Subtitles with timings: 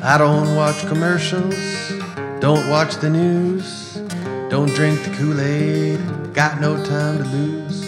[0.00, 1.56] I don't watch commercials,
[2.38, 3.96] don't watch the news,
[4.48, 5.98] don't drink the Kool Aid,
[6.32, 7.84] got no time to lose.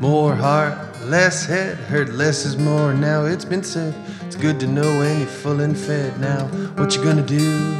[0.00, 2.94] More heart, less head, heard less is more.
[2.94, 6.18] Now it's been said, it's good to know when you're full and fed.
[6.18, 6.46] Now,
[6.76, 7.78] what you gonna do?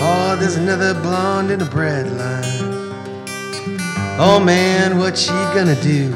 [0.00, 2.78] Oh, there's another blonde in the bread line.
[4.18, 6.14] Oh man, what she gonna do?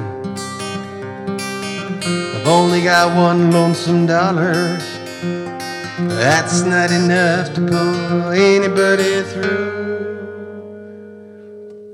[2.34, 4.78] I've only got one lonesome dollar.
[6.08, 9.82] That's not enough to pull anybody through.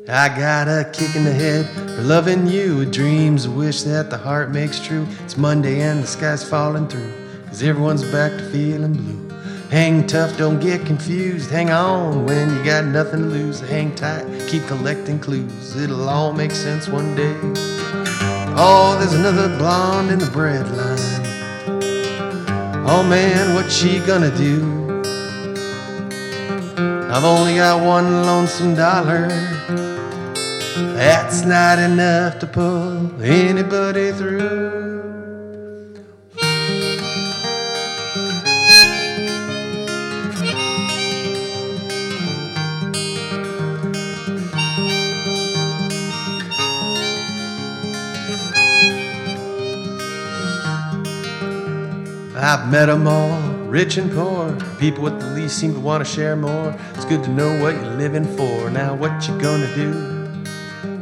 [0.08, 2.86] I got a kick in the head for loving you.
[2.86, 5.06] Dream's a wish that the heart makes true.
[5.24, 7.12] It's Monday and the sky's falling through.
[7.46, 9.28] Cause everyone's back to feeling blue.
[9.70, 11.50] Hang tough, don't get confused.
[11.50, 13.60] Hang on when you got nothing to lose.
[13.60, 15.76] Hang tight, keep collecting clues.
[15.76, 17.36] It'll all make sense one day.
[18.60, 20.97] Oh, there's another blonde in the bread line.
[22.90, 24.62] Oh man, what she gonna do?
[27.12, 29.28] I've only got one lonesome dollar.
[30.96, 34.87] That's not enough to pull anybody through.
[52.40, 53.36] I've met 'em all,
[53.66, 54.54] rich and poor.
[54.78, 56.72] People with the least seem to want to share more.
[56.94, 58.70] It's good to know what you're living for.
[58.70, 59.92] Now, what you gonna do?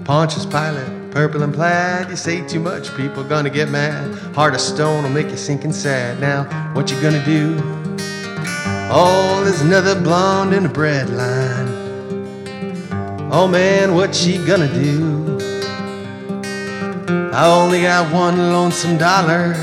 [0.05, 2.09] Pontius Pilate, purple and plaid.
[2.09, 4.17] You say too much, people gonna get mad.
[4.35, 6.21] Heart of stone will make you sinking sad.
[6.23, 7.63] Now, what you gonna do?
[8.91, 11.69] Oh, there's another blonde in the bread line.
[13.31, 15.39] Oh man, what she gonna do?
[17.35, 19.55] I only got one lonesome dollar.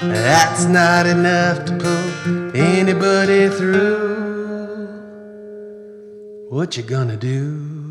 [0.00, 4.88] That's not enough to pull anybody through.
[6.48, 7.89] What you gonna do?